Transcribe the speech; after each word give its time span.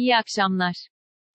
İyi 0.00 0.16
akşamlar. 0.16 0.76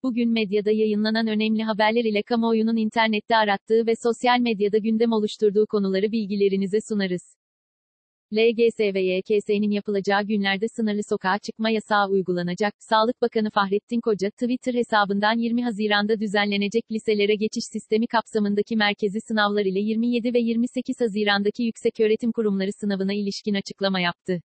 Bugün 0.03 0.29
medyada 0.31 0.71
yayınlanan 0.71 1.27
önemli 1.27 1.63
haberler 1.63 2.05
ile 2.05 2.23
kamuoyunun 2.23 2.77
internette 2.77 3.35
arattığı 3.35 3.87
ve 3.87 3.93
sosyal 4.03 4.39
medyada 4.39 4.77
gündem 4.77 5.11
oluşturduğu 5.11 5.65
konuları 5.67 6.11
bilgilerinize 6.11 6.77
sunarız. 6.89 7.35
LGS 8.33 8.79
ve 8.79 9.01
YKS'nin 9.01 9.71
yapılacağı 9.71 10.23
günlerde 10.23 10.65
sınırlı 10.67 11.01
sokağa 11.09 11.39
çıkma 11.39 11.69
yasağı 11.69 12.09
uygulanacak. 12.09 12.73
Sağlık 12.79 13.21
Bakanı 13.21 13.49
Fahrettin 13.49 14.01
Koca, 14.01 14.29
Twitter 14.29 14.73
hesabından 14.73 15.37
20 15.37 15.63
Haziran'da 15.63 16.19
düzenlenecek 16.19 16.91
liselere 16.91 17.35
geçiş 17.35 17.63
sistemi 17.73 18.07
kapsamındaki 18.07 18.75
merkezi 18.75 19.19
sınavlar 19.27 19.65
ile 19.65 19.79
27 19.79 20.33
ve 20.33 20.39
28 20.39 21.01
Haziran'daki 21.01 21.63
yükseköğretim 21.63 22.31
kurumları 22.31 22.71
sınavına 22.81 23.13
ilişkin 23.13 23.53
açıklama 23.53 23.99
yaptı. 23.99 24.41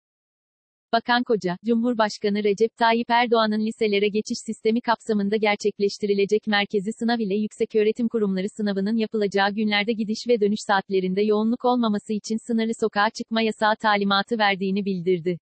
Bakan 0.94 1.24
Koca, 1.24 1.58
Cumhurbaşkanı 1.66 2.44
Recep 2.44 2.78
Tayyip 2.78 3.10
Erdoğan'ın 3.10 3.66
liselere 3.66 4.08
geçiş 4.08 4.38
sistemi 4.46 4.82
kapsamında 4.82 5.36
gerçekleştirilecek 5.36 6.48
merkezi 6.48 6.94
sınav 6.94 7.20
ile 7.20 7.36
yükseköğretim 7.36 8.08
kurumları 8.08 8.50
sınavının 8.58 8.98
yapılacağı 8.98 9.52
günlerde 9.52 9.94
gidiş 9.94 10.28
ve 10.28 10.42
dönüş 10.42 10.60
saatlerinde 10.68 11.22
yoğunluk 11.22 11.66
olmaması 11.66 12.14
için 12.14 12.38
sınırlı 12.48 12.72
sokağa 12.80 13.10
çıkma 13.10 13.42
yasağı 13.42 13.76
talimatı 13.76 14.38
verdiğini 14.38 14.86
bildirdi. 14.86 15.40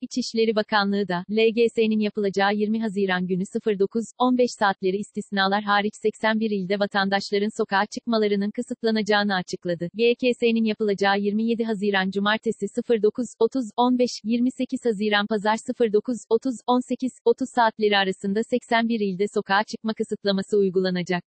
İçişleri 0.00 0.56
Bakanlığı 0.56 1.08
da, 1.08 1.24
LGS'nin 1.30 2.00
yapılacağı 2.00 2.54
20 2.54 2.80
Haziran 2.80 3.26
günü 3.26 3.42
09-15 3.42 4.48
saatleri 4.58 4.96
istisnalar 4.96 5.62
hariç 5.62 5.94
81 6.02 6.50
ilde 6.50 6.78
vatandaşların 6.78 7.56
sokağa 7.56 7.86
çıkmalarının 7.86 8.50
kısıtlanacağını 8.50 9.34
açıkladı. 9.34 9.88
YKS'nin 9.94 10.64
yapılacağı 10.64 11.18
27 11.18 11.64
Haziran 11.64 12.10
Cumartesi 12.10 12.66
09-30-15, 12.66 14.20
28 14.24 14.84
Haziran 14.84 15.26
Pazar 15.26 15.56
09-30-18, 15.56 17.10
30 17.24 17.48
saatleri 17.54 17.96
arasında 17.98 18.40
81 18.42 19.00
ilde 19.00 19.24
sokağa 19.34 19.62
çıkma 19.64 19.94
kısıtlaması 19.94 20.58
uygulanacak. 20.58 21.35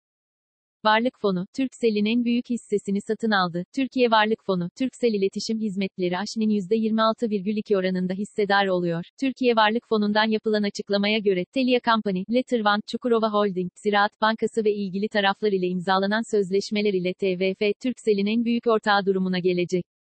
Varlık 0.84 1.14
Fonu, 1.20 1.46
Türkcell'in 1.56 2.04
en 2.04 2.24
büyük 2.24 2.50
hissesini 2.50 3.00
satın 3.00 3.30
aldı. 3.30 3.64
Türkiye 3.76 4.10
Varlık 4.10 4.44
Fonu, 4.46 4.68
Türkcell 4.78 5.14
İletişim 5.14 5.58
Hizmetleri 5.58 6.18
AŞ'nin 6.18 6.50
%26,2 6.50 7.76
oranında 7.76 8.14
hissedar 8.14 8.66
oluyor. 8.66 9.04
Türkiye 9.20 9.56
Varlık 9.56 9.88
Fonu'ndan 9.88 10.30
yapılan 10.30 10.62
açıklamaya 10.62 11.18
göre, 11.18 11.44
Telia 11.54 11.80
Company, 11.84 12.24
Lettervan, 12.32 12.80
Çukurova 12.86 13.32
Holding, 13.32 13.70
Ziraat 13.84 14.20
Bankası 14.20 14.64
ve 14.64 14.72
ilgili 14.72 15.08
taraflar 15.08 15.52
ile 15.52 15.66
imzalanan 15.66 16.22
sözleşmeler 16.36 16.94
ile 16.94 17.12
TVF, 17.14 17.60
Türkcell'in 17.82 18.26
en 18.26 18.44
büyük 18.44 18.66
ortağı 18.66 19.06
durumuna 19.06 19.38
gelecek. 19.38 19.97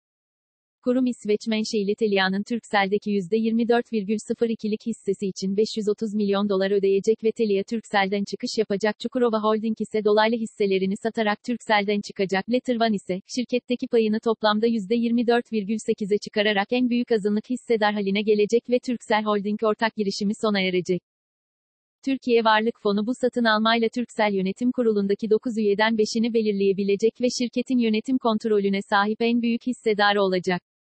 Kurum 0.83 1.05
İsveç 1.05 1.47
menşeili 1.47 1.95
Telia'nın 1.95 2.43
Turkcell'deki 2.49 3.09
%24,02'lik 3.11 4.85
hissesi 4.85 5.25
için 5.27 5.57
530 5.57 6.13
milyon 6.15 6.49
dolar 6.49 6.71
ödeyecek 6.71 7.23
ve 7.23 7.31
Telia 7.31 7.63
Turkcell'den 7.69 8.23
çıkış 8.31 8.49
yapacak 8.57 8.99
Çukurova 8.99 9.39
Holding 9.43 9.81
ise 9.81 10.03
dolaylı 10.03 10.35
hisselerini 10.35 10.93
satarak 11.03 11.43
Turkcell'den 11.47 12.01
çıkacak. 12.07 12.49
Lettervan 12.51 12.93
ise, 12.93 13.21
şirketteki 13.35 13.87
payını 13.87 14.19
toplamda 14.19 14.67
%24,8'e 14.67 16.17
çıkararak 16.17 16.67
en 16.71 16.89
büyük 16.89 17.11
azınlık 17.11 17.49
hissedar 17.49 17.93
haline 17.93 18.21
gelecek 18.21 18.69
ve 18.69 18.79
Turkcell 18.87 19.23
Holding 19.23 19.63
ortak 19.63 19.95
girişimi 19.95 20.33
sona 20.41 20.61
erecek. 20.61 21.01
Türkiye 22.05 22.43
Varlık 22.43 22.75
Fonu 22.81 23.07
bu 23.07 23.11
satın 23.21 23.43
almayla 23.43 23.89
Turkcell 23.95 24.33
Yönetim 24.33 24.71
Kurulu'ndaki 24.71 25.29
9 25.29 25.57
üyeden 25.57 25.93
5'ini 25.93 26.33
belirleyebilecek 26.33 27.21
ve 27.21 27.27
şirketin 27.39 27.77
yönetim 27.77 28.17
kontrolüne 28.17 28.79
sahip 28.89 29.21
en 29.21 29.41
büyük 29.41 29.67
hissedarı 29.67 30.21
olacak. 30.21 30.72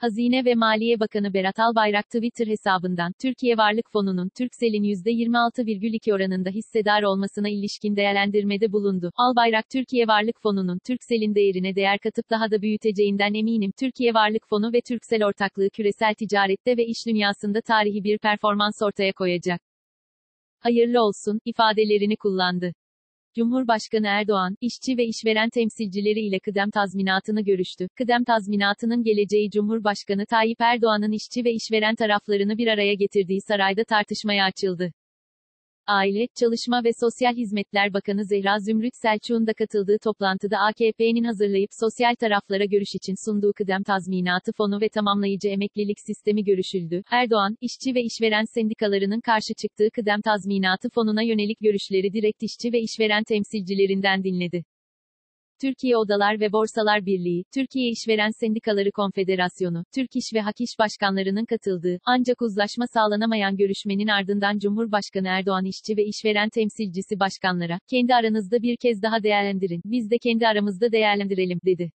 Hazine 0.00 0.44
ve 0.44 0.54
Maliye 0.54 1.00
Bakanı 1.00 1.34
Berat 1.34 1.58
Albayrak 1.60 2.04
Twitter 2.04 2.46
hesabından, 2.46 3.12
Türkiye 3.22 3.56
Varlık 3.56 3.92
Fonu'nun, 3.92 4.28
Türkcell'in 4.38 4.82
%26,2 4.82 6.14
oranında 6.14 6.50
hissedar 6.50 7.02
olmasına 7.02 7.48
ilişkin 7.48 7.96
değerlendirmede 7.96 8.72
bulundu. 8.72 9.10
Albayrak 9.16 9.64
Türkiye 9.72 10.06
Varlık 10.06 10.42
Fonu'nun, 10.42 10.78
Türkcell'in 10.86 11.34
değerine 11.34 11.74
değer 11.74 11.98
katıp 11.98 12.30
daha 12.30 12.50
da 12.50 12.62
büyüteceğinden 12.62 13.34
eminim. 13.34 13.72
Türkiye 13.80 14.14
Varlık 14.14 14.42
Fonu 14.48 14.72
ve 14.72 14.80
Türkcell 14.88 15.24
ortaklığı 15.24 15.70
küresel 15.70 16.14
ticarette 16.14 16.76
ve 16.76 16.86
iş 16.86 17.06
dünyasında 17.06 17.60
tarihi 17.60 18.04
bir 18.04 18.18
performans 18.18 18.82
ortaya 18.82 19.12
koyacak. 19.12 19.60
Hayırlı 20.58 21.02
olsun, 21.02 21.40
ifadelerini 21.44 22.16
kullandı. 22.16 22.72
Cumhurbaşkanı 23.36 24.06
Erdoğan, 24.06 24.56
işçi 24.60 24.96
ve 24.96 25.04
işveren 25.04 25.50
temsilcileri 25.50 26.20
ile 26.20 26.38
kıdem 26.40 26.70
tazminatını 26.70 27.44
görüştü. 27.44 27.88
Kıdem 27.98 28.24
tazminatının 28.24 29.02
geleceği 29.02 29.50
Cumhurbaşkanı 29.50 30.26
Tayyip 30.26 30.60
Erdoğan'ın 30.60 31.12
işçi 31.12 31.44
ve 31.44 31.52
işveren 31.52 31.94
taraflarını 31.94 32.58
bir 32.58 32.66
araya 32.66 32.94
getirdiği 32.94 33.40
sarayda 33.40 33.84
tartışmaya 33.84 34.44
açıldı. 34.44 34.92
Aile, 35.90 36.26
Çalışma 36.40 36.84
ve 36.84 36.90
Sosyal 37.00 37.34
Hizmetler 37.36 37.94
Bakanı 37.94 38.24
Zehra 38.24 38.58
Zümrüt 38.58 38.92
Selçuk'un 39.02 39.46
da 39.46 39.52
katıldığı 39.52 39.98
toplantıda 39.98 40.58
AKP'nin 40.58 41.24
hazırlayıp 41.24 41.70
sosyal 41.80 42.14
taraflara 42.14 42.64
görüş 42.64 42.94
için 42.94 43.14
sunduğu 43.24 43.52
kıdem 43.52 43.82
tazminatı 43.82 44.52
fonu 44.52 44.80
ve 44.80 44.88
tamamlayıcı 44.88 45.48
emeklilik 45.48 46.00
sistemi 46.06 46.44
görüşüldü. 46.44 47.02
Erdoğan, 47.10 47.56
işçi 47.60 47.94
ve 47.94 48.02
işveren 48.02 48.44
sendikalarının 48.54 49.20
karşı 49.20 49.54
çıktığı 49.62 49.90
kıdem 49.90 50.20
tazminatı 50.20 50.88
fonuna 50.94 51.22
yönelik 51.22 51.60
görüşleri 51.60 52.12
direkt 52.12 52.42
işçi 52.42 52.72
ve 52.72 52.80
işveren 52.80 53.24
temsilcilerinden 53.24 54.24
dinledi. 54.24 54.64
Türkiye 55.60 55.96
Odalar 55.96 56.40
ve 56.40 56.52
Borsalar 56.52 57.06
Birliği, 57.06 57.44
Türkiye 57.54 57.90
İşveren 57.90 58.30
Sendikaları 58.30 58.90
Konfederasyonu, 58.92 59.84
Türk 59.94 60.16
İş 60.16 60.34
ve 60.34 60.40
Hak 60.40 60.60
İş 60.60 60.78
Başkanlarının 60.78 61.44
katıldığı, 61.44 61.98
ancak 62.04 62.42
uzlaşma 62.42 62.86
sağlanamayan 62.86 63.56
görüşmenin 63.56 64.08
ardından 64.08 64.58
Cumhurbaşkanı 64.58 65.28
Erdoğan 65.28 65.64
işçi 65.64 65.96
ve 65.96 66.04
işveren 66.04 66.48
temsilcisi 66.48 67.20
başkanlara, 67.20 67.78
kendi 67.90 68.14
aranızda 68.14 68.62
bir 68.62 68.76
kez 68.76 69.02
daha 69.02 69.22
değerlendirin, 69.22 69.82
biz 69.84 70.10
de 70.10 70.18
kendi 70.18 70.46
aramızda 70.46 70.92
değerlendirelim, 70.92 71.60
dedi. 71.64 71.90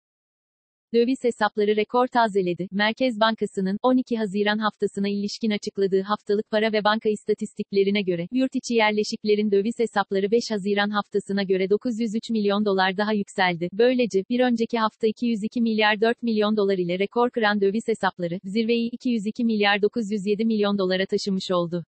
Döviz 0.94 1.24
hesapları 1.24 1.76
rekor 1.76 2.06
tazeledi. 2.06 2.68
Merkez 2.70 3.20
Bankası'nın 3.20 3.78
12 3.82 4.16
Haziran 4.16 4.58
haftasına 4.58 5.08
ilişkin 5.08 5.50
açıkladığı 5.50 6.02
haftalık 6.02 6.50
para 6.50 6.72
ve 6.72 6.84
banka 6.84 7.08
istatistiklerine 7.08 8.02
göre 8.02 8.28
yurt 8.32 8.54
içi 8.54 8.74
yerleşiklerin 8.74 9.50
döviz 9.50 9.78
hesapları 9.78 10.30
5 10.30 10.50
Haziran 10.50 10.90
haftasına 10.90 11.42
göre 11.42 11.70
903 11.70 12.30
milyon 12.30 12.64
dolar 12.64 12.96
daha 12.96 13.12
yükseldi. 13.12 13.68
Böylece 13.72 14.24
bir 14.30 14.40
önceki 14.40 14.78
hafta 14.78 15.06
202 15.06 15.60
milyar 15.60 16.00
4 16.00 16.22
milyon 16.22 16.56
dolar 16.56 16.78
ile 16.78 16.98
rekor 16.98 17.30
kıran 17.30 17.60
döviz 17.60 17.88
hesapları 17.88 18.38
zirveyi 18.44 18.88
202 18.92 19.44
milyar 19.44 19.82
907 19.82 20.44
milyon 20.44 20.78
dolara 20.78 21.06
taşımış 21.06 21.50
oldu. 21.50 21.84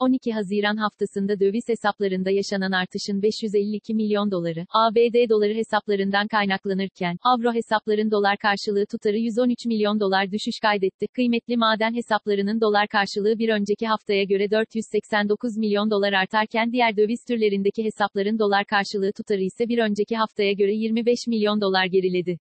12 0.00 0.32
Haziran 0.32 0.76
haftasında 0.76 1.40
döviz 1.40 1.68
hesaplarında 1.68 2.30
yaşanan 2.30 2.72
artışın 2.72 3.22
552 3.22 3.94
milyon 3.94 4.30
doları, 4.30 4.66
ABD 4.70 5.28
doları 5.28 5.54
hesaplarından 5.54 6.28
kaynaklanırken, 6.28 7.16
avro 7.22 7.54
hesapların 7.54 8.10
dolar 8.10 8.36
karşılığı 8.36 8.86
tutarı 8.86 9.16
113 9.16 9.66
milyon 9.66 10.00
dolar 10.00 10.30
düşüş 10.32 10.54
kaydetti. 10.62 11.06
Kıymetli 11.06 11.56
maden 11.56 11.94
hesaplarının 11.94 12.60
dolar 12.60 12.88
karşılığı 12.88 13.38
bir 13.38 13.48
önceki 13.48 13.86
haftaya 13.86 14.24
göre 14.24 14.50
489 14.50 15.56
milyon 15.56 15.90
dolar 15.90 16.12
artarken 16.12 16.72
diğer 16.72 16.96
döviz 16.96 17.24
türlerindeki 17.28 17.84
hesapların 17.84 18.38
dolar 18.38 18.64
karşılığı 18.64 19.12
tutarı 19.12 19.42
ise 19.42 19.68
bir 19.68 19.78
önceki 19.78 20.16
haftaya 20.16 20.52
göre 20.52 20.72
25 20.74 21.26
milyon 21.26 21.60
dolar 21.60 21.86
geriledi. 21.86 22.38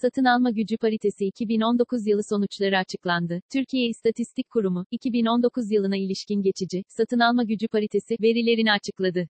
Satın 0.00 0.24
alma 0.24 0.50
gücü 0.50 0.76
paritesi 0.78 1.26
2019 1.26 2.06
yılı 2.06 2.22
sonuçları 2.24 2.78
açıklandı. 2.78 3.40
Türkiye 3.52 3.88
İstatistik 3.88 4.50
Kurumu, 4.50 4.84
2019 4.90 5.70
yılına 5.72 5.96
ilişkin 5.96 6.42
geçici, 6.42 6.82
satın 6.88 7.18
alma 7.18 7.44
gücü 7.44 7.68
paritesi, 7.68 8.16
verilerini 8.22 8.72
açıkladı. 8.72 9.28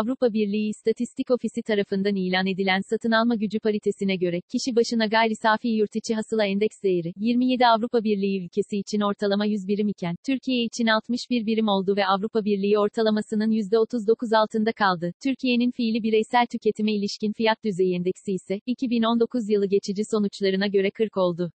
Avrupa 0.00 0.32
Birliği 0.32 0.68
İstatistik 0.68 1.30
Ofisi 1.30 1.62
tarafından 1.62 2.14
ilan 2.14 2.46
edilen 2.46 2.80
satın 2.90 3.10
alma 3.10 3.34
gücü 3.34 3.60
paritesine 3.60 4.16
göre, 4.16 4.40
kişi 4.52 4.76
başına 4.76 5.06
gayri 5.06 5.36
safi 5.42 5.68
yurtiçi 5.68 6.14
hasıla 6.14 6.44
endeks 6.46 6.82
değeri, 6.82 7.12
27 7.16 7.66
Avrupa 7.66 8.04
Birliği 8.04 8.44
ülkesi 8.44 8.76
için 8.78 9.00
ortalama 9.00 9.44
100 9.46 9.68
birim 9.68 9.88
iken, 9.88 10.16
Türkiye 10.26 10.64
için 10.64 10.86
61 10.86 11.46
birim 11.46 11.68
oldu 11.68 11.96
ve 11.96 12.06
Avrupa 12.06 12.44
Birliği 12.44 12.78
ortalamasının 12.78 13.50
%39 13.50 14.36
altında 14.36 14.72
kaldı. 14.72 15.12
Türkiye'nin 15.24 15.70
fiili 15.70 16.02
bireysel 16.02 16.46
tüketime 16.52 16.92
ilişkin 16.92 17.32
fiyat 17.32 17.64
düzeyi 17.64 17.94
endeksi 17.96 18.32
ise, 18.32 18.60
2019 18.66 19.50
yılı 19.50 19.66
geçici 19.66 20.02
sonuçlarına 20.10 20.66
göre 20.66 20.90
40 20.90 21.16
oldu. 21.16 21.50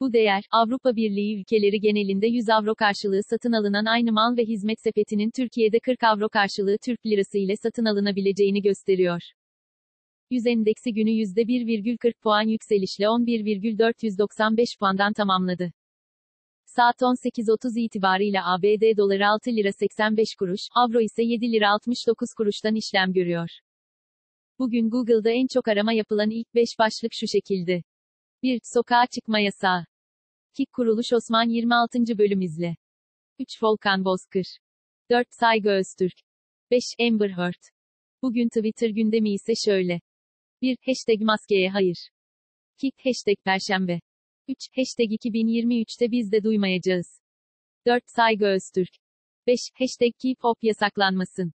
Bu 0.00 0.12
değer, 0.12 0.44
Avrupa 0.50 0.96
Birliği 0.96 1.40
ülkeleri 1.40 1.80
genelinde 1.80 2.26
100 2.26 2.48
avro 2.48 2.74
karşılığı 2.74 3.22
satın 3.22 3.52
alınan 3.52 3.84
aynı 3.84 4.12
mal 4.12 4.36
ve 4.36 4.44
hizmet 4.44 4.80
sepetinin 4.80 5.30
Türkiye'de 5.30 5.78
40 5.80 6.04
avro 6.04 6.28
karşılığı 6.28 6.78
Türk 6.84 7.06
lirası 7.06 7.38
ile 7.38 7.56
satın 7.56 7.84
alınabileceğini 7.84 8.62
gösteriyor. 8.62 9.22
100 10.30 10.46
endeksi 10.46 10.92
günü 10.92 11.10
%1,40 11.10 12.12
puan 12.22 12.42
yükselişle 12.42 13.08
11,495 13.08 14.68
puandan 14.80 15.12
tamamladı. 15.12 15.72
Saat 16.66 16.96
18.30 17.02 17.80
itibarıyla 17.80 18.54
ABD 18.54 18.96
doları 18.96 19.28
6 19.28 19.50
lira 19.50 19.72
85 19.72 20.34
kuruş, 20.38 20.60
avro 20.74 21.00
ise 21.00 21.22
7 21.22 21.52
lira 21.52 21.70
69 21.70 22.28
kuruştan 22.36 22.74
işlem 22.74 23.12
görüyor. 23.12 23.48
Bugün 24.58 24.90
Google'da 24.90 25.30
en 25.30 25.46
çok 25.46 25.68
arama 25.68 25.92
yapılan 25.92 26.30
ilk 26.30 26.54
5 26.54 26.68
başlık 26.78 27.12
şu 27.14 27.26
şekilde. 27.26 27.82
1. 28.42 28.60
Sokağa 28.64 29.06
çıkma 29.06 29.40
yasağı. 29.40 29.86
KİK 30.56 30.72
Kuruluş 30.72 31.12
Osman 31.12 31.48
26. 31.48 32.18
bölüm 32.18 32.40
izle. 32.40 32.76
3. 33.38 33.62
Volkan 33.62 34.04
Bozkır 34.04 34.58
4. 35.10 35.26
Saygı 35.30 35.68
Öztürk 35.68 36.14
5. 36.70 36.82
Amber 37.00 37.30
Heard 37.30 37.62
Bugün 38.22 38.48
Twitter 38.48 38.90
gündemi 38.90 39.34
ise 39.34 39.52
şöyle. 39.64 40.00
1. 40.62 40.76
Hashtag 40.86 41.20
maskeye 41.20 41.70
hayır. 41.70 42.10
2. 42.82 42.92
Hashtag 43.04 43.36
Perşembe 43.44 44.00
3. 44.48 44.56
Hashtag 44.76 45.12
2023'te 45.12 46.10
biz 46.10 46.32
de 46.32 46.42
duymayacağız. 46.42 47.20
4. 47.86 48.02
Saygı 48.06 48.44
Öztürk 48.44 48.94
5. 49.46 49.58
Hashtag 49.78 50.12
K-pop 50.22 50.58
yasaklanmasın. 50.62 51.52